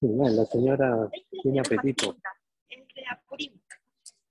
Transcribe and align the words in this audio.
La 0.00 0.44
señora 0.46 1.10
tiene 1.42 1.60
apetito. 1.60 2.16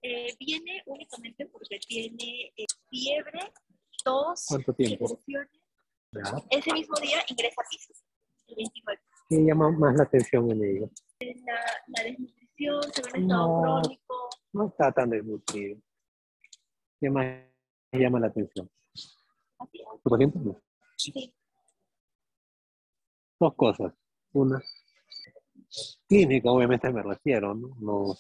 Eh, 0.02 0.34
viene 0.40 0.82
únicamente 0.86 1.46
porque 1.48 1.80
tiene 1.80 2.54
eh, 2.56 2.66
fiebre, 2.90 3.52
tos, 4.04 4.46
¿Cuánto 4.48 4.74
tiempo? 4.74 5.20
Ese 6.50 6.72
mismo 6.74 6.96
día 7.02 7.18
ingresa 7.28 7.62
a 7.62 7.70
pisos, 7.70 8.06
el 8.48 8.56
29. 8.56 9.02
¿Qué 9.30 9.36
llama 9.44 9.72
más 9.72 9.96
la 9.98 10.04
atención 10.04 10.50
en 10.52 10.64
ella? 10.64 10.88
La, 11.20 11.56
la 11.88 12.04
desnutrición, 12.04 12.84
se 12.94 13.02
ve 13.02 13.10
en 13.16 13.24
estado 13.24 13.48
No. 13.48 13.82
crónico. 13.82 14.30
No 14.54 14.68
está 14.68 14.92
tan 14.94 15.10
desnutrido. 15.10 15.82
¿Qué 17.02 17.10
más 17.10 17.44
llama 17.92 18.20
la 18.22 18.28
atención? 18.28 18.70
¿Tu 20.04 20.10
paciente? 20.10 20.40
Sí. 20.96 21.34
Dos 23.40 23.54
cosas. 23.56 23.94
Una, 24.32 24.62
clínica, 26.08 26.52
obviamente 26.52 26.92
me 26.92 27.04
refiero, 27.04 27.54
¿no? 27.54 28.16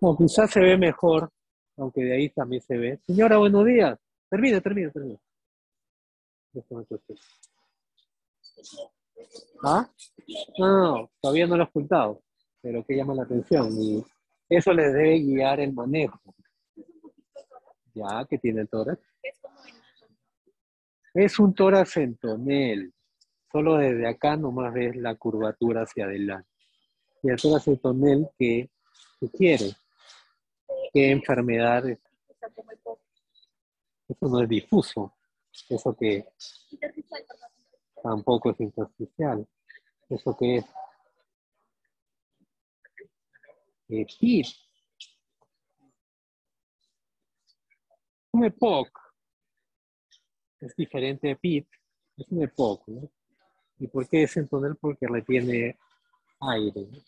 No, 0.00 0.16
quizás 0.16 0.50
se 0.50 0.60
ve 0.60 0.76
mejor, 0.76 1.30
aunque 1.76 2.02
de 2.02 2.14
ahí 2.14 2.28
también 2.30 2.62
se 2.62 2.76
ve. 2.76 3.00
Señora, 3.06 3.38
buenos 3.38 3.64
días. 3.64 3.98
Termina, 4.28 4.60
termina, 4.60 4.90
termina. 4.90 5.18
¿Ah? 9.62 9.90
No, 10.58 11.10
todavía 11.20 11.46
no 11.46 11.56
lo 11.56 11.64
he 11.64 11.66
ocultado, 11.66 12.22
pero 12.60 12.84
que 12.84 12.96
llama 12.96 13.14
la 13.14 13.22
atención. 13.22 13.70
Y 13.80 14.04
eso 14.48 14.72
les 14.72 14.92
debe 14.92 15.20
guiar 15.20 15.60
el 15.60 15.72
manejo. 15.72 16.20
Ya, 17.94 18.26
que 18.28 18.38
tiene 18.38 18.62
el 18.62 18.68
tórax. 18.68 19.00
Es 21.14 21.38
un 21.38 21.54
tórax 21.54 21.96
en 21.96 22.16
tonel. 22.16 22.92
Solo 23.56 23.78
desde 23.78 24.06
acá 24.06 24.36
nomás 24.36 24.70
ves 24.74 24.94
la 24.96 25.14
curvatura 25.14 25.84
hacia 25.84 26.04
adelante. 26.04 26.50
Y 27.22 27.30
el 27.30 27.80
tonel 27.80 28.28
que 28.38 28.68
sugiere 29.18 29.74
qué 30.92 31.10
enfermedad 31.10 31.88
es. 31.88 31.98
Eso 34.10 34.28
no 34.28 34.42
es 34.42 34.48
difuso. 34.50 35.14
Eso 35.70 35.96
que 35.96 36.28
tampoco 38.02 38.50
es 38.50 38.60
intersticial. 38.60 39.48
Eso 40.10 40.36
que 40.36 40.56
es 40.56 40.64
eh, 43.88 44.06
PIT. 44.20 44.46
Un 48.32 48.44
EPOC. 48.44 49.00
Es 50.60 50.76
diferente 50.76 51.28
de 51.28 51.36
PIT. 51.36 51.66
Es 52.18 52.28
un 52.28 52.42
EPOC. 52.42 52.88
¿no? 52.88 53.10
¿Y 53.78 53.86
por 53.88 54.08
qué 54.08 54.22
es 54.22 54.36
en 54.36 54.48
tonel? 54.48 54.76
Porque 54.76 55.06
retiene 55.06 55.78
aire. 56.40 56.86
¿no? 56.90 56.98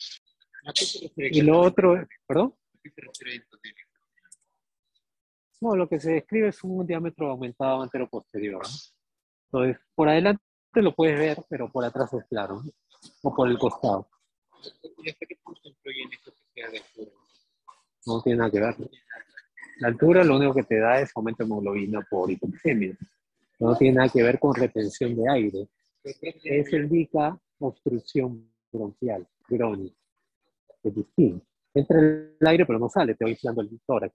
¿A 0.70 0.72
qué 0.72 0.84
se 0.84 1.08
refiere? 1.08 1.36
Y 1.36 1.42
lo 1.42 1.61
otro, 1.61 2.06
¿perdón? 2.27 2.55
¿A 2.74 2.78
qué 2.83 2.91
se 2.91 3.00
refiere 3.00 3.34
entonces? 3.36 3.74
No, 5.61 5.74
lo 5.74 5.89
que 5.89 5.98
se 5.98 6.12
describe 6.12 6.48
es 6.48 6.62
un 6.62 6.86
diámetro 6.86 7.30
aumentado 7.30 7.83
antero-posterior. 7.83 8.62
¿no? 8.62 9.64
Entonces, 9.64 9.83
por 9.94 10.08
adelante 10.08 10.42
lo 10.74 10.94
puedes 10.94 11.19
ver, 11.19 11.39
pero 11.48 11.70
por 11.70 11.84
atrás 11.84 12.12
es 12.12 12.24
claro. 12.27 12.62
¿no? 12.62 12.70
O 13.22 13.34
por 13.34 13.48
el 13.48 13.58
costado. 13.58 14.08
¿Y 15.02 15.11
hasta 15.11 15.27
qué 15.27 15.36
punto 15.42 15.61
influye 15.64 16.02
en 16.02 16.12
esto 16.12 16.33
que 16.33 16.61
sea 16.61 16.70
de 16.70 16.78
altura? 16.78 17.11
No 18.06 18.22
tiene 18.22 18.39
nada 18.39 18.50
que 18.50 18.61
ver. 18.61 18.78
¿no? 18.78 18.89
La 19.78 19.89
altura 19.89 20.24
lo 20.24 20.36
único 20.36 20.55
que 20.55 20.64
te 20.64 20.78
da 20.78 21.00
es 21.00 21.11
aumento 21.14 21.44
de 21.44 21.46
hemoglobina 21.46 22.00
por 22.08 22.30
hipoxemia. 22.30 22.96
No 23.61 23.77
tiene 23.77 23.96
nada 23.96 24.08
que 24.08 24.22
ver 24.22 24.39
con 24.39 24.55
retención 24.55 25.16
de 25.16 25.30
aire. 25.30 25.69
Eso 26.04 26.77
indica 26.77 27.38
obstrucción 27.58 28.50
bronquial 28.70 29.27
crónica. 29.42 29.96
Es 30.82 30.94
distinto. 30.94 31.44
Entra 31.74 31.98
el 31.98 32.46
aire, 32.46 32.66
pero 32.66 32.78
no 32.78 32.88
sale, 32.88 33.14
te 33.14 33.24
va 33.24 33.30
inflando 33.30 33.62
el 33.62 33.80
tórax. 33.86 34.14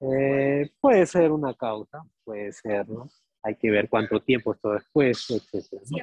Eh, 0.00 0.70
puede 0.80 1.06
ser 1.06 1.32
una 1.32 1.54
causa, 1.54 2.04
puede 2.24 2.52
ser, 2.52 2.88
¿no? 2.88 3.08
Hay 3.42 3.56
que 3.56 3.70
ver 3.70 3.88
cuánto 3.88 4.20
tiempo 4.20 4.52
esto 4.52 4.72
después, 4.72 5.30
etcétera, 5.30 5.82
¿no? 5.90 5.98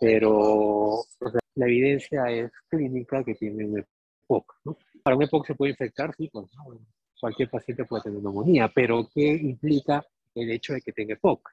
Pero 0.00 0.34
o 0.34 1.06
sea, 1.18 1.40
la 1.54 1.66
evidencia 1.66 2.24
es 2.30 2.50
clínica 2.68 3.22
que 3.24 3.34
tiene 3.34 3.64
un 3.64 3.78
EPOC, 3.78 4.54
¿no? 4.64 4.76
Para 5.02 5.16
un 5.16 5.22
EPOC 5.22 5.46
se 5.46 5.54
puede 5.54 5.70
infectar, 5.72 6.14
sí, 6.16 6.28
pues, 6.32 6.46
¿no? 6.56 6.78
cualquier 7.20 7.48
paciente 7.50 7.84
puede 7.84 8.02
tener 8.02 8.22
neumonía, 8.22 8.70
pero 8.74 9.08
¿qué 9.12 9.26
implica 9.26 10.04
el 10.36 10.50
hecho 10.50 10.74
de 10.74 10.80
que 10.82 10.92
tenga 10.92 11.14
EPOC? 11.14 11.50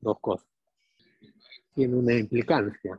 Dos 0.00 0.18
cosas. 0.20 0.46
Tiene 1.74 1.96
una 1.96 2.14
implicancia, 2.14 2.98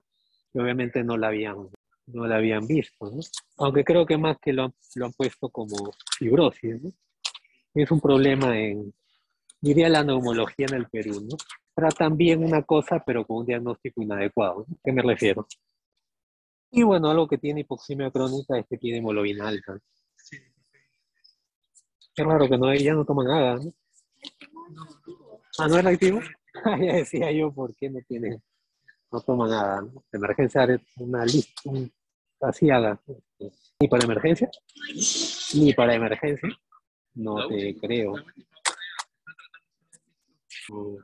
que 0.51 0.59
obviamente 0.59 1.03
no 1.03 1.17
la 1.17 1.27
habían, 1.27 1.69
no 2.07 2.27
la 2.27 2.37
habían 2.37 2.67
visto, 2.67 3.09
¿no? 3.09 3.19
Aunque 3.57 3.83
creo 3.83 4.05
que 4.05 4.17
más 4.17 4.37
que 4.39 4.53
lo 4.53 4.65
han, 4.65 4.73
lo 4.95 5.05
han 5.05 5.13
puesto 5.13 5.49
como 5.49 5.91
fibrosis, 6.17 6.81
¿no? 6.81 6.91
Es 7.73 7.91
un 7.91 8.01
problema 8.01 8.59
en, 8.59 8.93
diría 9.61 9.89
la 9.89 10.03
neumología 10.03 10.65
en 10.67 10.75
el 10.75 10.87
Perú, 10.87 11.21
¿no? 11.29 11.37
Tratan 11.75 12.17
bien 12.17 12.43
una 12.43 12.63
cosa, 12.63 13.03
pero 13.05 13.25
con 13.25 13.37
un 13.37 13.45
diagnóstico 13.45 14.01
inadecuado. 14.01 14.61
¿A 14.61 14.75
qué 14.83 14.91
me 14.91 15.03
refiero? 15.03 15.47
Y 16.71 16.83
bueno, 16.83 17.09
algo 17.09 17.27
que 17.27 17.37
tiene 17.37 17.61
hipoxemia 17.61 18.09
crónica 18.11 18.57
es 18.57 18.65
que 18.67 18.77
tiene 18.77 18.97
hemoglobina 18.97 19.47
alta. 19.47 19.79
Qué 22.15 22.23
raro 22.23 22.49
que 22.49 22.57
no, 22.57 22.73
ya 22.73 22.93
no 22.93 23.05
toma 23.05 23.23
nada, 23.23 23.57
¿no? 23.57 23.71
Ah, 25.59 25.67
¿no 25.67 25.77
es 25.77 25.85
activo? 25.85 26.19
Ya 26.81 26.95
decía 26.95 27.31
yo, 27.31 27.51
¿por 27.51 27.75
qué 27.75 27.89
no 27.89 27.99
tiene, 28.07 28.41
no 29.11 29.21
toma 29.21 29.47
nada, 29.47 29.81
¿no? 29.81 30.03
Emergencia, 30.11 30.67
una 30.97 31.23
lista, 31.23 31.61
así 32.41 32.69
haga. 32.71 32.99
¿Ni 33.79 33.87
para 33.87 34.05
emergencia? 34.05 34.49
Ni 35.53 35.73
para 35.73 35.93
emergencia. 35.93 36.49
No 37.13 37.47
te 37.47 37.75
creo. 37.77 38.15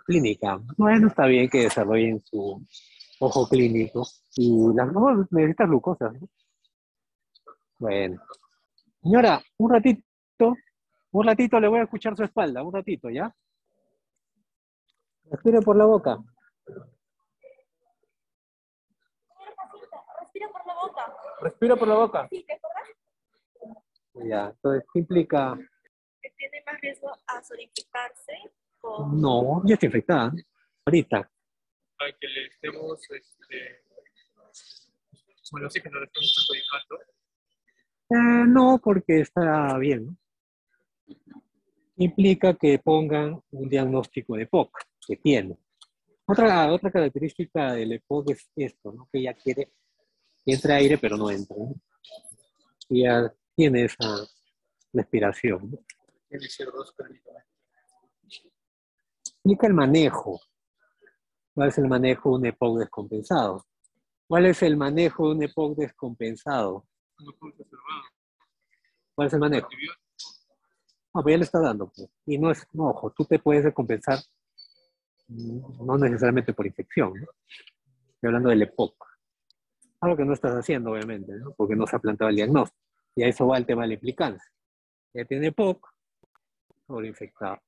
Clínica. 0.06 0.60
Bueno, 0.78 1.08
está 1.08 1.26
bien 1.26 1.50
que 1.50 1.64
desarrollen 1.64 2.22
su 2.26 2.66
ojo 3.20 3.48
clínico. 3.48 4.08
Y 4.36 4.74
las 4.76 4.92
no 4.92 5.28
necesitas 5.32 5.68
glucosa. 5.68 6.12
¿no? 6.12 6.28
Bueno. 7.80 8.22
Señora, 9.02 9.42
un 9.58 9.72
ratito, 9.72 10.56
un 11.12 11.26
ratito 11.26 11.60
le 11.60 11.68
voy 11.68 11.80
a 11.80 11.84
escuchar 11.84 12.16
su 12.16 12.24
espalda, 12.24 12.64
un 12.64 12.74
ratito, 12.74 13.10
¿ya? 13.10 13.34
Respire 15.30 15.62
por 15.62 15.76
la 15.76 15.86
boca. 15.86 16.18
Respira 20.20 20.48
por 20.48 20.68
la 20.68 20.74
boca. 20.76 21.18
Respira 21.42 21.76
por 21.76 21.88
la 21.88 21.96
boca. 21.96 22.28
Sí, 22.30 22.46
¿te 22.46 22.54
acuerdas? 22.54 22.90
Ya, 24.14 24.48
entonces, 24.48 24.86
¿qué 24.94 25.00
implica? 25.00 25.58
Que 26.22 26.30
tiene 26.38 26.64
más 26.66 26.80
riesgo 26.82 27.12
a 27.28 27.44
sobreinfectarse 27.44 28.34
con 28.80 29.20
No, 29.20 29.62
ya 29.66 29.74
está 29.74 29.86
infectada. 29.86 30.32
Ahorita. 30.86 31.30
Para 31.98 32.12
que 32.20 32.28
le 32.28 32.48
estemos, 32.48 33.00
este, 33.12 33.84
con 35.50 35.62
el 35.62 35.66
oxígeno 35.66 36.00
le 36.00 36.06
estemos 36.06 36.48
perjudicando. 36.48 37.14
Eh, 38.10 38.46
no, 38.48 38.80
porque 38.84 39.22
está 39.22 39.78
bien. 39.78 40.06
¿no? 40.06 41.44
Implica 41.98 42.56
que 42.56 42.80
pongan 42.80 43.42
un 43.52 43.70
diagnóstico 43.70 44.36
de 44.36 44.48
POC, 44.48 44.72
que 45.06 45.18
tiene. 45.18 45.58
Otra, 46.26 46.72
otra 46.72 46.92
característica 46.92 47.74
del 47.74 47.94
EPOC 47.94 48.32
es 48.32 48.50
esto, 48.56 48.92
¿no? 48.92 49.10
que 49.12 49.20
ella 49.20 49.34
quiere 49.34 49.74
que 50.46 50.54
entre 50.54 50.74
aire, 50.74 50.98
pero 50.98 51.18
no 51.18 51.30
entra. 51.30 51.56
¿no? 51.58 51.74
Y 52.90 53.04
ya 53.04 53.34
tiene 53.56 53.86
esa 53.86 54.26
respiración. 54.94 55.72
¿no? 55.72 55.78
Tiene 56.30 56.46
CO2, 56.46 56.96
permítame. 56.96 57.40
Explica 59.26 59.68
el 59.68 59.74
manejo. 59.74 60.40
¿Cuál 61.54 61.70
es 61.70 61.78
el 61.78 61.88
manejo 61.88 62.30
de 62.30 62.36
un 62.36 62.46
EPOC 62.48 62.80
descompensado? 62.80 63.66
¿Cuál 64.28 64.46
es 64.48 64.64
el 64.64 64.78
manejo 64.78 65.28
de 65.28 65.36
un 65.36 65.44
EPOC 65.44 65.78
descompensado? 65.78 66.88
¿Cuál 69.14 69.28
es 69.28 69.34
el 69.34 69.40
manejo? 69.40 69.70
No, 71.14 71.24
pero 71.24 71.34
ya 71.36 71.38
le 71.38 71.44
está 71.44 71.60
dando. 71.60 71.92
pues. 71.96 72.10
Y 72.26 72.38
no 72.40 72.50
es, 72.50 72.66
no, 72.72 72.90
ojo, 72.90 73.12
tú 73.12 73.26
te 73.26 73.38
puedes 73.38 73.64
descompensar, 73.64 74.20
no 75.28 75.98
necesariamente 75.98 76.54
por 76.54 76.66
infección. 76.66 77.14
Estoy 77.16 78.28
hablando 78.28 78.50
del 78.50 78.64
EPOC. 78.64 78.96
Algo 80.02 80.18
que 80.18 80.26
no 80.26 80.34
estás 80.34 80.54
haciendo, 80.54 80.92
obviamente, 80.92 81.34
porque 81.56 81.76
no 81.76 81.88
se 81.88 81.96
ha 81.96 82.00
planteado 82.00 82.30
el 82.30 82.36
diagnóstico. 82.36 82.82
Y 83.16 83.24
a 83.24 83.28
eso 83.28 83.48
va 83.48 83.58
el 83.58 83.66
tema 83.66 83.84
de 83.84 83.90
la 83.90 83.94
implicancia. 83.94 84.52
Ya 85.14 85.26
tiene 85.26 85.48
EPOC, 85.48 85.88
sobreinfectado. 86.88 87.60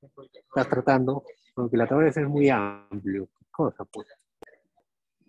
Estás 0.00 0.68
tratando, 0.68 1.24
aunque 1.56 1.76
la 1.76 1.86
tabla 1.86 2.08
es 2.08 2.16
muy 2.28 2.48
amplio. 2.48 3.28
¿Qué 3.38 3.46
cosa, 3.50 3.84
pues? 3.84 4.08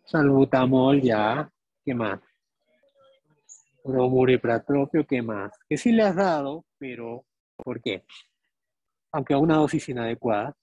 Salbutamol, 0.06 1.02
ya. 1.02 1.52
¿Qué 1.84 1.94
más? 1.94 2.20
Bromuripratropio, 3.84 5.06
¿qué 5.06 5.22
más? 5.22 5.52
Que 5.70 5.78
sí 5.78 5.92
le 5.92 6.04
has 6.04 6.16
dado, 6.16 6.66
pero 6.78 7.26
¿por 7.56 7.82
qué? 7.82 8.06
Aunque 9.12 9.34
a 9.34 9.38
una 9.38 9.58
dosis 9.58 9.88
inadecuada, 9.90 10.56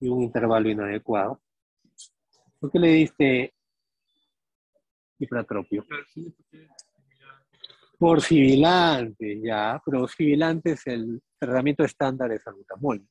y 0.00 0.08
un 0.08 0.22
intervalo 0.22 0.68
inadecuado. 0.68 1.40
¿Por 2.60 2.70
qué 2.70 2.78
le 2.78 2.88
diste 2.88 3.54
mira, 5.18 5.44
Por 7.98 8.20
sibilante, 8.22 9.40
ya, 9.40 9.80
pero 9.84 10.06
sibilante 10.06 10.72
es 10.72 10.86
el 10.86 11.20
tratamiento 11.38 11.84
estándar 11.84 12.30
de 12.30 12.38
salbutamol. 12.38 13.04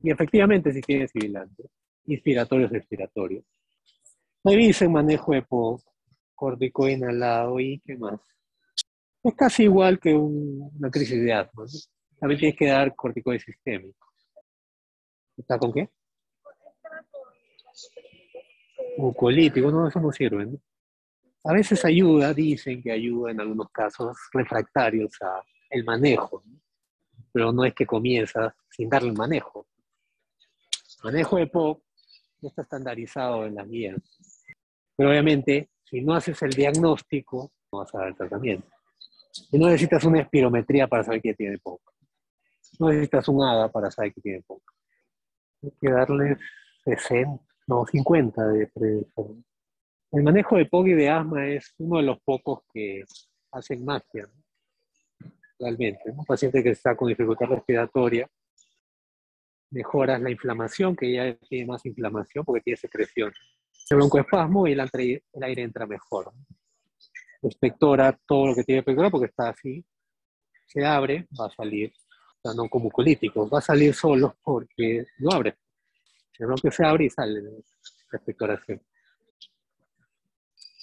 Y 0.00 0.10
efectivamente 0.10 0.72
sí 0.72 0.80
tiene 0.80 1.06
sibilante. 1.06 1.64
Inspiratorio 2.06 2.66
es 2.66 2.72
expiratorio. 2.72 3.44
Revisen 4.42 4.90
manejo 4.90 5.32
de 5.32 5.42
POC, 5.42 5.82
córtico 6.34 6.88
inhalado 6.88 7.60
y 7.60 7.78
qué 7.80 7.96
más. 7.96 8.20
Es 9.22 9.34
casi 9.36 9.64
igual 9.64 10.00
que 10.00 10.12
un- 10.14 10.68
una 10.76 10.90
crisis 10.90 11.22
de 11.22 11.32
asma. 11.32 11.62
¿no? 11.64 11.70
También 12.18 12.40
tienes 12.40 12.58
que 12.58 12.66
dar 12.66 12.94
corticoide 12.96 13.38
sistémico. 13.38 14.11
¿Está 15.36 15.58
con 15.58 15.72
qué? 15.72 15.88
Mucolítico, 18.98 19.70
no, 19.70 19.88
eso 19.88 20.00
no 20.00 20.12
sirve. 20.12 20.46
¿no? 20.46 20.58
A 21.44 21.52
veces 21.52 21.84
ayuda, 21.84 22.32
dicen 22.32 22.82
que 22.82 22.92
ayuda 22.92 23.32
en 23.32 23.40
algunos 23.40 23.70
casos 23.70 24.16
refractarios 24.32 25.10
a 25.22 25.42
el 25.70 25.84
manejo, 25.84 26.44
pero 27.32 27.50
no 27.50 27.64
es 27.64 27.74
que 27.74 27.86
comienza 27.86 28.54
sin 28.70 28.88
darle 28.88 29.08
el 29.08 29.16
manejo. 29.16 29.66
Manejo 31.02 31.36
de 31.36 31.46
POC 31.46 31.82
no 32.42 32.48
está 32.48 32.62
estandarizado 32.62 33.46
en 33.46 33.54
las 33.56 33.68
guías. 33.68 33.96
Pero 34.94 35.10
obviamente, 35.10 35.70
si 35.84 36.00
no 36.00 36.14
haces 36.14 36.40
el 36.42 36.50
diagnóstico, 36.50 37.52
no 37.72 37.78
vas 37.78 37.94
a 37.94 37.98
dar 37.98 38.08
el 38.08 38.16
tratamiento. 38.16 38.68
Y 39.50 39.58
no 39.58 39.66
necesitas 39.66 40.04
una 40.04 40.20
espirometría 40.20 40.86
para 40.86 41.02
saber 41.02 41.22
que 41.22 41.34
tiene 41.34 41.58
POC. 41.58 41.80
No 42.78 42.88
necesitas 42.88 43.26
un 43.28 43.42
ADA 43.42 43.70
para 43.70 43.90
saber 43.90 44.12
que 44.12 44.20
tiene 44.20 44.42
POC. 44.42 44.62
Hay 45.62 45.70
que 45.80 45.90
darle 45.90 46.36
60, 46.84 47.42
no, 47.66 47.86
50 47.86 48.46
de 48.48 48.66
predicción. 48.68 49.44
El 50.10 50.22
manejo 50.22 50.56
de 50.56 50.66
POC 50.66 50.86
y 50.88 50.92
de 50.94 51.08
asma 51.08 51.46
es 51.46 51.74
uno 51.78 51.98
de 51.98 52.02
los 52.04 52.20
pocos 52.20 52.60
que 52.72 53.02
hacen 53.52 53.84
magia, 53.84 54.24
¿no? 54.26 54.42
realmente. 55.58 56.00
¿no? 56.06 56.14
Un 56.20 56.24
paciente 56.24 56.62
que 56.62 56.70
está 56.70 56.94
con 56.96 57.08
dificultad 57.08 57.46
respiratoria, 57.46 58.28
mejoras 59.70 60.20
la 60.20 60.30
inflamación, 60.30 60.94
que 60.96 61.12
ya 61.12 61.34
tiene 61.48 61.66
más 61.66 61.84
inflamación 61.86 62.44
porque 62.44 62.60
tiene 62.62 62.76
secreción. 62.76 63.32
El 63.90 63.96
broncoespasmo 63.96 64.66
y 64.66 64.72
el, 64.72 64.80
entre- 64.80 65.24
el 65.32 65.42
aire 65.42 65.62
entra 65.62 65.86
mejor. 65.86 66.32
Espectora 67.42 68.18
todo 68.26 68.48
lo 68.48 68.54
que 68.54 68.64
tiene 68.64 68.78
que 68.78 68.90
espectorar 68.90 69.10
porque 69.10 69.26
está 69.26 69.48
así. 69.48 69.84
Se 70.66 70.84
abre, 70.84 71.26
va 71.38 71.46
a 71.46 71.50
salir, 71.50 71.92
sea, 72.42 72.54
no 72.54 72.68
como 72.68 72.90
colítico, 72.90 73.48
va 73.48 73.58
a 73.58 73.62
salir 73.62 73.94
solo 73.94 74.36
porque 74.42 75.06
lo 75.18 75.32
abre. 75.32 75.56
El 76.38 76.46
bronquio 76.46 76.70
se 76.72 76.84
abre 76.84 77.04
y 77.04 77.10
sale 77.10 77.40
la 77.42 77.50
expectoración. 78.12 78.82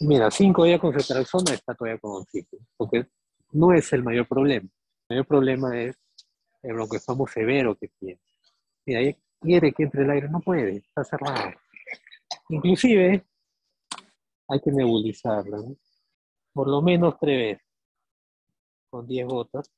Mira, 0.01 0.31
5 0.31 0.63
días 0.63 0.79
con 0.79 0.93
cetraxona 0.93 1.53
está 1.53 1.73
todavía 1.73 1.99
con 1.99 2.21
oxígeno, 2.21 2.65
porque 2.77 3.07
no 3.51 3.73
es 3.73 3.91
el 3.91 4.03
mayor 4.03 4.27
problema. 4.27 4.69
El 5.09 5.15
mayor 5.15 5.27
problema 5.27 5.77
es 5.77 5.97
el 6.63 6.73
broncoespasmo 6.73 7.27
severo 7.27 7.75
que 7.75 7.89
tiene. 7.99 8.21
Mira, 8.85 9.01
ella 9.01 9.17
quiere 9.41 9.73
que 9.73 9.83
entre 9.83 10.03
el 10.03 10.09
aire, 10.11 10.29
no 10.29 10.39
puede, 10.39 10.77
está 10.77 11.03
cerrado. 11.03 11.51
Inclusive 12.49 13.25
hay 14.47 14.59
que 14.61 14.71
nebulizarla, 14.71 15.57
¿no? 15.57 15.75
por 16.53 16.67
lo 16.67 16.81
menos 16.81 17.15
tres 17.19 17.37
veces, 17.37 17.67
con 18.89 19.07
10 19.07 19.27
gotas. 19.27 19.71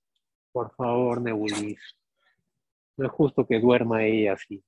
Por 0.51 0.73
favor, 0.75 1.21
nebuliza. 1.21 1.81
No 2.97 3.05
es 3.05 3.11
justo 3.11 3.45
que 3.45 3.59
duerma 3.59 4.03
ella 4.03 4.33
así. 4.33 4.63